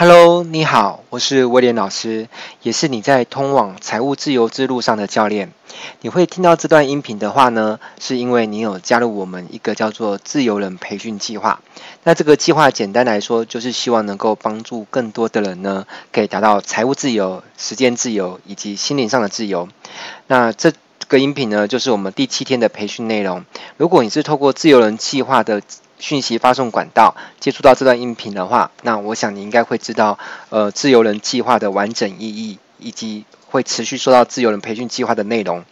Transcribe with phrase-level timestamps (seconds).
[0.00, 2.26] Hello，你好，我是威廉老师，
[2.62, 5.52] 也是你在通往财务自由之路上的教练。
[6.00, 11.60] 你会听到这段音频的话呢，是因为你有加入我们一个叫做自由人培训计划。
[12.02, 19.68] 那这个计划简单来说，就是希望能够帮助更多的人呢，可以达到财务自由、时间自由以及心灵上的自由。
[20.28, 20.72] 那这
[21.08, 23.44] 个音频呢，就是我们第七天的培训内容。
[23.76, 25.60] 如果你是透过自由人计划的
[26.00, 30.18] 讯息发送管道接触到这段音频的话，那我想你应该会知道，
[30.48, 35.64] 呃，自由人计划的完整意义，以及会持续收到自由人培训计划的内容。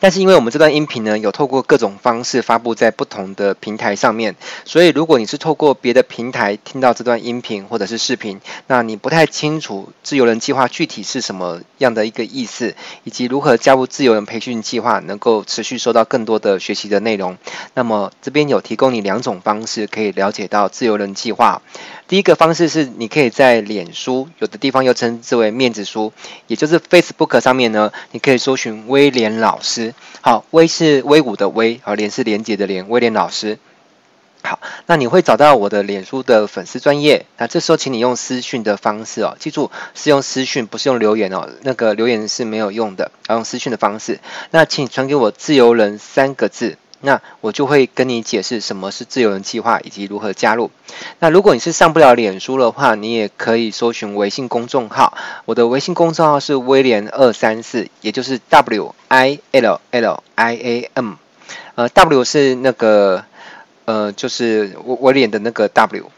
[0.00, 17.36] 但是因为我们这段音频呢，有透过各种方式发布在不同的平台上面，所以如果你是透过别的平台听到这段音频或者是视频，那你不太清楚自由人计划具体是什么样的一个意思，以及如何加入自由人培训计划，能够持续收到更多的学习的内容，
[17.74, 21.62] 那么这边有提供你两种方式可以了解到自由人计划。
[22.08, 26.12] 第一个方式是，你可以在脸书，有的地方又称之为面子书，
[26.46, 29.92] 也就是 Facebook 上面呢，你可以搜寻威廉老师。
[30.20, 33.58] 好，威是威武的威，好，廉是廉洁的廉，威廉老师。
[34.44, 44.20] 好，那你会找到我的脸书的粉丝专业，那这时候请你用私讯的方式哦，记住是用私讯，不是用留言哦，那个留言是没有用的，要用私讯的方式。
[44.52, 46.78] 那请传给我“自由人”三个字。
[47.00, 50.70] 那我就会跟你解释什么是自由人计划以及如何加入。
[51.18, 55.16] 那如果你是上不了脸书的话，你也可以搜寻微信公众号。
[55.44, 61.14] 我的微信公众号是威廉二三四，也就是 W I L L I A M。
[61.74, 63.24] 呃，W 是那个
[63.84, 66.10] 呃，就是威威廉的那个 W，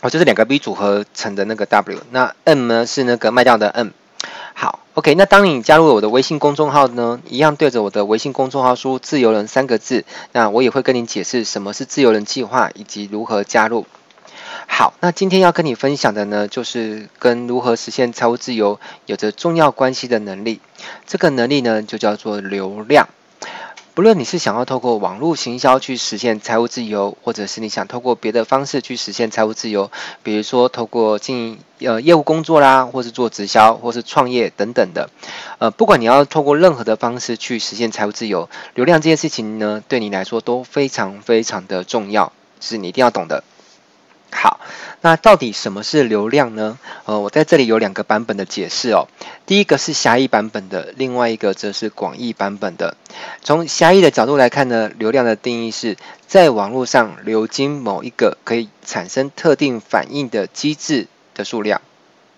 [0.00, 1.98] 哦，就是两个 B 组合成的那个 W。
[2.10, 3.88] 那 M 呢是那个卖掉的 M。
[4.54, 13.86] 好，OK，那当你加入我的微信公众号呢，一样对着我的微信公众号输“自由人”三个字，那我也会跟你解释什么是自由人计划以及如何加入。
[14.66, 20.60] 好，那今天要跟你分享的呢，就是跟如何实现财务自由有着重要关系的能力，
[21.06, 23.08] 这个能力呢，就叫做流量。
[23.98, 29.90] 不论你是想要透过网络行销去实现财务自由，或者是你想透过别的方式去实现财务自由，
[30.22, 35.10] 比如说透过经营呃业务工作啦，或是做直销，或是创业等等的，
[35.58, 43.42] 呃，不管你要透过任何的方式去实现财务自由，流量这件事情呢，对你来说都非常非常的重要，是你一定要懂的。
[44.30, 44.60] 好，
[45.00, 46.78] 那到底什么是流量呢？
[47.06, 49.08] 呃，我在这里有两个版本的解释哦。
[49.46, 52.96] 第一个是狭义版本的，另外一个则是广义版本的。
[53.42, 55.96] 从狭义的角度来看呢，流量的定义是
[56.26, 61.80] 在网络上流经某一个可以产生特定反应的机制的数量。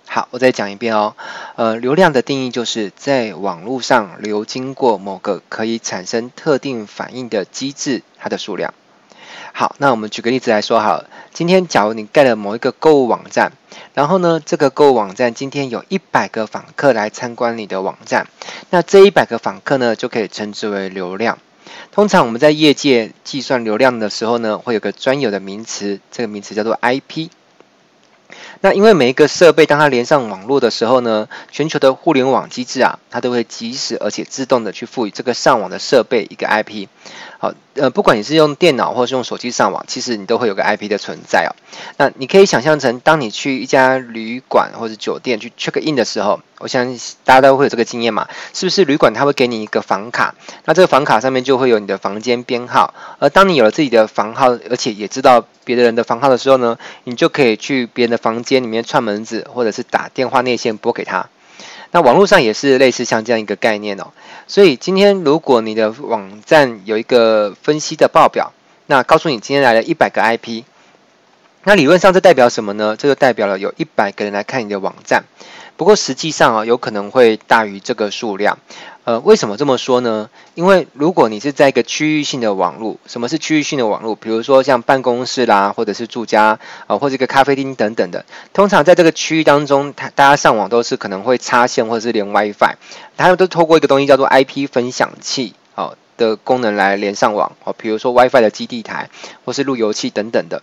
[0.06, 1.14] 好，我再讲一遍哦。
[1.56, 8.72] 呃，流量的定义就是在网络上流经过某个可以产生特定反应的机制，它的数量。
[9.52, 11.10] 好，那我们举个例子来说好了。
[11.32, 13.52] 今天假如你盖了某一个购物网站，
[13.94, 18.26] 然后呢，这个购物网站今天有一百个访客来参观你的网站，
[18.70, 21.38] 那这一百个访客呢，就可以称之为流量。
[21.92, 27.28] 通常我们在业界计算流量的时候呢，会有个专有的名词，这个名词叫做 IP。
[28.62, 36.86] 那因为每一个设备当它连上网络的时候呢，全球的互联网机制啊，它都会即时而且自动的去赋予这个上网的设备一个 IP。
[37.42, 41.56] 好，呃，不管你是用电脑或是用手机上网，其实你都会有个 IP 的存在哦。
[41.96, 48.84] 那你可以想象成，当你去一家旅馆或者酒店去 check in 的时候，我相信大家都会有这个经验嘛，是不是？
[48.84, 50.34] 旅馆它会给你一个房卡，
[50.66, 52.92] 那这个房卡上面就会有你的房间编号。
[53.20, 61.30] 而当你有了自己的房号，而且也知道别的人的房号的时候呢，你就可以去别人的房间里面串门子，或者是打电话内线拨给他。
[61.92, 64.12] 那网络上也是类似像这样一个概念哦，
[64.46, 68.52] 所以今天如果你的网站有一个分析的报表，
[68.86, 70.62] 那告诉你今天来了一百个 IP，
[71.64, 72.96] 那理论上这代表什么呢？
[72.96, 75.24] 这就代表了有一百个人来看你的网站。
[75.76, 78.58] 不过实际上啊，有可能会大于这个数量。
[79.04, 80.28] 呃，为什么这么说呢？
[80.54, 84.14] 因为如果你是在一个区域性的网络，什么是区域性的网络？
[84.14, 88.24] 比如说像办公室啦，或者是住家啊，或者一个咖啡厅等等的。
[88.52, 92.74] 通常在这个区域当中，它大家上网都是可能会插线或者是连 WiFi，
[93.16, 95.94] 它们都透过一个东西叫做 IP 分享器，好。
[96.20, 99.08] 的功能来连上网哦，比如说 WiFi 的基地台
[99.46, 100.62] 或是路由器等等的。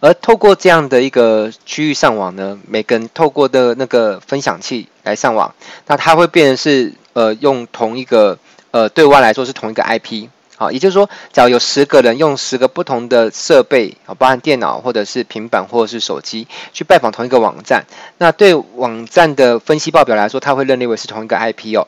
[0.00, 5.54] 而透过这样的一个区域上网呢，每个人透过的那个分享器来上网，
[5.86, 8.38] 那它会变成是呃用同一个
[8.70, 17.84] 呃对外来说是同一个 IP 好，也就是说，只要有十个人用十个不同的设备啊，包含电脑或者是平板或者是手机去拜访同一个网站，
[18.18, 21.86] 那对网站的分析报表来说，它会认定为是同一个 IP 哦。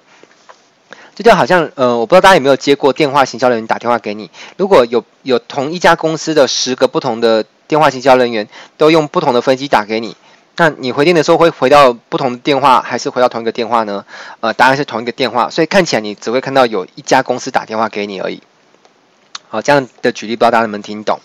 [1.17, 4.31] 这就好像，呃，我不知道大家有没有接过电话行销人员打电话给你。
[4.57, 8.49] 如果有有同一家公司的十个不同的电话行销人员
[8.79, 10.17] 都用不同的分机打给你，
[10.57, 14.05] 那你回电的时候会回到不同的电话，还是回到同一个电话呢？
[14.41, 18.43] 呃，答案是同一个电话，所以看起来你只会看到有一家公司打电话给你而已。
[19.49, 21.19] 好，这样的举例不知道大家能不能听懂？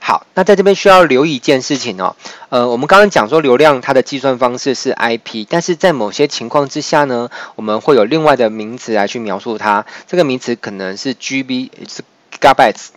[0.00, 2.16] 好，那在这边需要留意一件事情哦。
[2.48, 9.84] 呃，我们刚刚讲说流量它的计算方式是 IP，但是在某些情况之下呢，我们会有另外的名词来去描述它。
[10.06, 12.02] 这个名词可能是 GB，是
[12.32, 12.95] Gigabytes。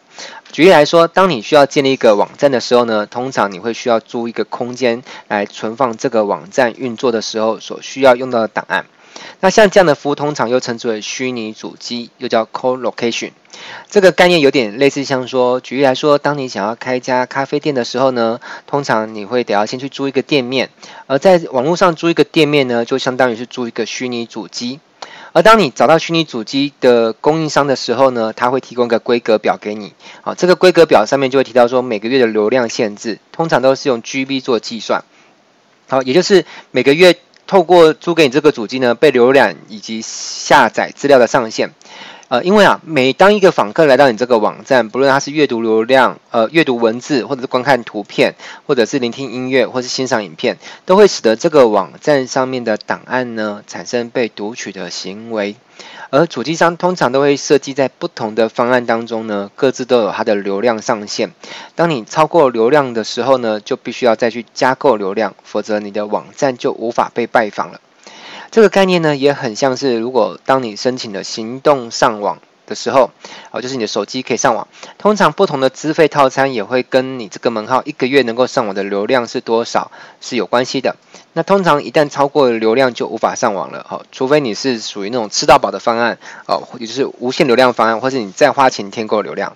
[0.51, 8.85] 举例来说，当你需要建立一个网站的时候呢，通常你会需要租一个空间来存放这个网站运作的时候所需要用到的档案。
[9.41, 13.31] 那像这样的服务，通常又称之为虚拟主机，又叫 colocation。
[13.89, 20.69] 这个概念有点类似，像说，举例来说，当你想要开一家咖啡店的时候呢，通常你会得要先去租一个店面，
[21.07, 24.79] 而在网络上租一个店面呢，就相当于是租一个虚拟主机。
[25.31, 29.93] 而当你找到虚拟主机的供应商的时候呢，他会提供一个规格表给你。
[30.21, 35.03] 好，这个规格表上面就会提到说每个月的流量限制，通常都是用 GB 做计算。
[35.87, 37.15] 好，也就是每个月
[37.47, 41.71] 透过租给你这个主机呢，被浏览以及下载资料的上限。
[42.29, 48.35] 呃，因为啊，每当一个访客来到你这个网站，不论他是阅读流量、呃阅读文字，或者是观看图片，
[48.67, 55.55] 或者是聆听音乐，或是欣赏影片，都会使得这个网站上面的档案呢产生被读取的行为。
[56.11, 61.31] 而主机商通常都会设计在不同的方案当中呢，各自都有它的流量上限。
[61.73, 67.81] 当你超过流量的时候呢，就必须要再去加购流量，否则你的网站就无法被拜访了。
[68.51, 73.11] 这个概念呢，也很像是如果当你申请了行动上网的时候，
[73.51, 74.67] 哦，就是你的手机可以上网。
[74.97, 80.95] 通常不同的资费套餐也会跟你这个门号一个月能够上网的流量是多少是有关系的。
[81.33, 86.17] 那通常一旦超过流量就无法上网了，哦，除非你是属于那种吃到饱的方案，
[86.47, 89.55] 哦，也就是无限流量方案，或是你再花钱添购流量。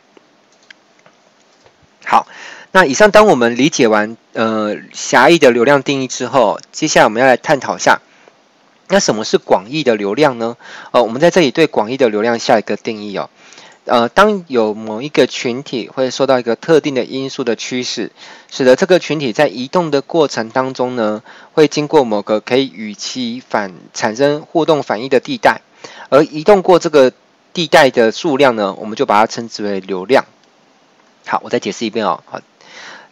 [2.06, 2.28] 好，
[2.72, 8.00] 那以上当我们理解完呃狭义的流量定义之后，接下来我们要来探讨一下。
[8.90, 10.58] 那什么是广义的流量呢？
[10.92, 13.30] 呃，我们在这里对广义的流量下一个定义哦。
[13.86, 18.12] 呃，当有某一个群体会受到一个特定的因素的驱使，
[18.50, 21.22] 使得这个群体在移动的过程当中呢，
[21.52, 25.62] 会经过某个可以与其反产生互动反应的地带，
[26.10, 27.12] 而移动过这个
[27.52, 30.26] 地带的数量呢，我们就把它称之为流量。
[31.26, 32.24] 好，我再解释一遍哦。
[32.26, 32.40] 好，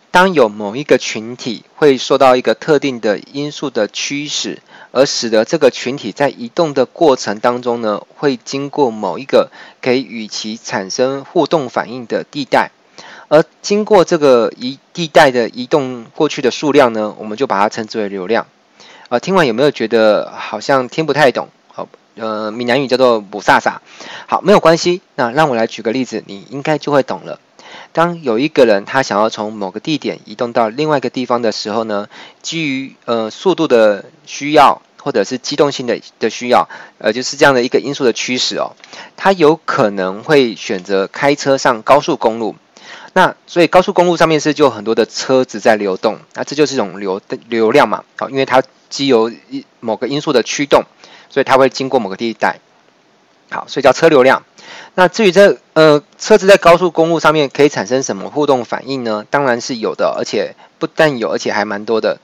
[0.09, 4.59] 当有某一个群体会受到一个特定的因素的驱使。
[4.91, 9.49] 而使得这个群体在移动的过程当中呢，会经过某一个
[9.81, 12.71] 可以与其产生互动反应的地带，
[13.29, 18.47] 而经过这个移地带的移动过去的数量呢，我们就把它称之为流量。
[19.09, 21.49] 呃，听完有没有觉得好像听不太懂？
[21.67, 23.77] 好，呃，闽南语叫做雾煞煞。
[24.27, 27.39] 好，没有关系，那让我来举个例子，你应该就会懂了。
[27.93, 32.07] 当有一个人他想要从某个地点移动到另外一个地方的时候呢，
[32.41, 38.73] 基于呃速度的需要或者是机动性的的需要，呃就是这样的一个因素的驱使哦，
[39.17, 42.55] 他有可能会选择开车上高速公路。
[43.13, 49.29] 那所以高速公路上面是就很多的车子在流动，那这就是一种流的流量嘛，好，因为它基由
[49.81, 50.83] 某个因素的驱动，
[51.29, 52.61] 所以它会经过某个地带，
[53.51, 54.42] 好，所以叫车流量。
[54.95, 59.25] 那至于这呃车子在高速公路上面可以产生什么互动反应呢？
[59.30, 62.18] 当然是有的，而且不但有，而且还蛮多的。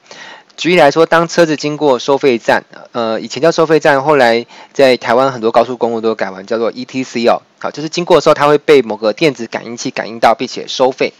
[0.55, 11.13] 举例来说，当车子经过收费站，呃，以前叫收费站，后来在台湾很多高速公路都改完叫做 ETC 哦，好，就是经过的时候它会被某个电子感应器感应到，并且收费。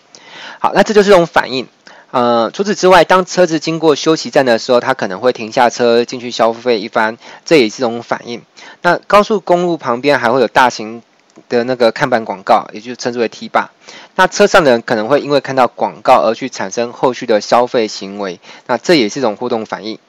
[0.59, 1.67] 好，那这就是这种反应。
[2.11, 8.41] 呃，除此之外，当车子经过休息站的时候，他可能会停下车进去消费一番，这也是一种反应。
[8.81, 11.01] 那高速公路旁边还会有大型
[11.49, 13.69] 的那个看板广告，也就称之为 T 坝。
[14.15, 19.99] 那车上的人可能会因为看到广告而去产生后续的消费行为，那这也是一种互动反应。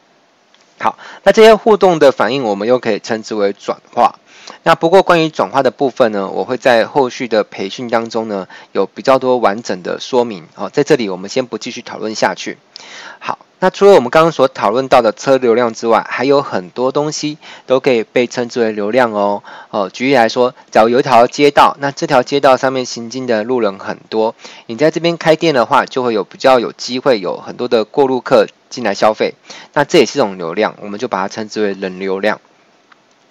[0.79, 4.15] 好，那这些互动的反应，我们又可以称之为转化。
[4.63, 10.47] 那不过关于转化的部分呢，我会在后续的培训当中呢，有比较多完整的说明。
[10.55, 12.59] 哦，在这里我们先不继续讨论下去。
[13.19, 13.39] 好。
[13.61, 19.43] 那除了我们刚刚所讨论到的车流量之外，还有很多东西都可以被称之为流量哦。
[19.71, 24.35] 哦，举例来说，假如有一条街道，那这条街道上面行进的路人很多，
[24.67, 29.35] 你在这边开店的话，就会有比较有机会有很多的过路客进来消费，
[29.73, 32.41] 那这也是一种流量，我们就把它称之为人流量。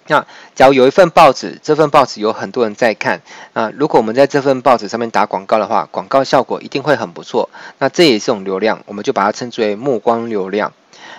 [0.08, 3.20] 那假如有一份报纸，这份报纸有很多人在看，
[3.52, 7.48] 那如果我们在这份报纸上面打广告的话，广告效果一定会很不错。
[7.78, 10.72] 那这也是一种流量，我们就把它称之为目光流量。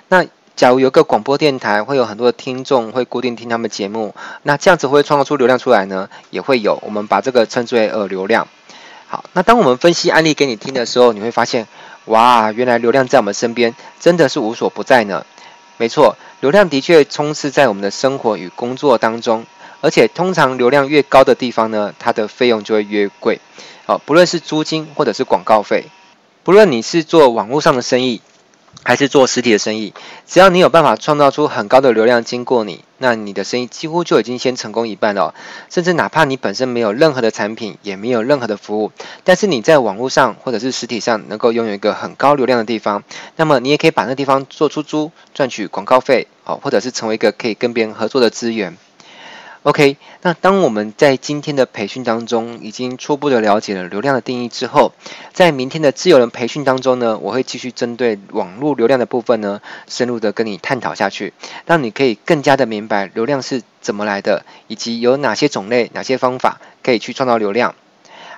[0.09, 6.09] 那假如有个广播电台，会有很多的听众会固定听他们节目，那这样子会创造出流量出来呢？
[6.31, 8.47] 也会有，我们把这个称之为耳流量。
[9.07, 11.67] 好，那当我们分析案例给你听的时候，你会发现，
[12.05, 15.25] 哇，原来流量在我们身边真的是无所不在呢。
[15.79, 19.45] 没错，流量的确充斥在我们的生活与工作当中，
[19.79, 23.39] 而且通常流量越高的地方呢，它的费用就会越贵。
[23.85, 25.85] 哦，不论是租金或者是广告费，
[26.43, 28.21] 不论你是做网络上的生意，
[28.83, 29.93] 还是做实体的生意，
[30.25, 35.35] 只要你有办法创造出很高的流量经过你，那你的生意几乎就已经先成功一半了。
[35.69, 38.91] 甚至哪怕你本身没有任何的产品，也没有任何的服务，
[39.23, 43.03] 但是你在网络上或者是实体上能够拥有一个很高流量的地方，
[43.35, 48.77] 那么你也可以把那地方做出租，赚取广告费，哦，或者是成为一个可以跟别人合作的资源。
[49.63, 54.93] OK，那当我们在今天的培训当中已经初步的了解了流量的定义之后，
[55.33, 61.33] 在明天的自由人培训当中呢，我会继续针对网络流量的部分呢，深入的跟你探讨下去，
[61.65, 67.75] 让你可以更加的明白流量是怎么来的，以及有哪些种类、哪些方法可以去创造流量。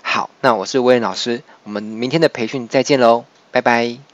[0.02, 4.11] 好，那我是威廉老师，我们明天的培训再见喽，拜拜。